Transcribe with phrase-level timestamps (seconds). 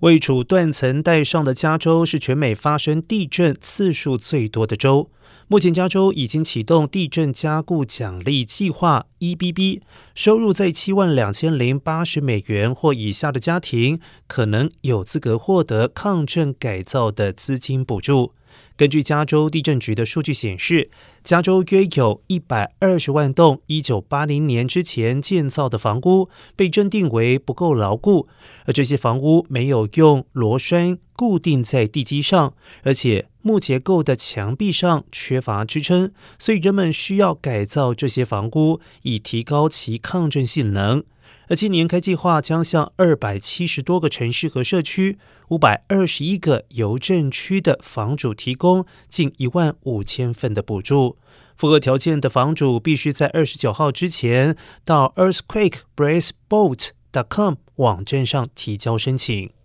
[0.00, 5.10] 位处断层带上的加州是全美发生地震次数最多的州。
[5.48, 9.80] 目前，加州已经启动地震加固奖励计划 （EBB），
[10.14, 18.34] 收入在七万两千零八十美元或以下的家庭，可能有资格获得抗震改造的资金补助。
[18.76, 20.90] 根据加州地震局的数据显示，
[21.24, 28.28] 加州约有一百二十万栋一九八零年之前建造的房屋被认定为不够牢固，
[28.66, 32.54] 而这些房屋没有用螺栓固定在地基上，
[32.84, 41.02] 而且木结构的墙壁上缺乏支撑，所以人们需要改造这些房屋，以提高其抗震性能。
[41.48, 45.16] 而今年该计划将向二百七十多个城市和社区、
[45.48, 51.16] 五百二十一个邮政区的房主提供近一万五千份的补助。
[51.56, 54.54] 符合条件的房主必须在二十九号之前
[54.84, 59.57] 到 earthquakebraceboat.com 网站上提交申请。